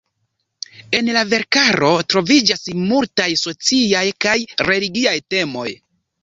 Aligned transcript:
En 0.99 1.09
la 1.17 1.21
verkaro 1.33 1.91
troviĝas 2.13 2.63
multaj 2.79 3.29
sociaj 3.43 4.03
kaj 4.27 4.35
religiaj 4.71 5.15
temoj. 5.37 5.69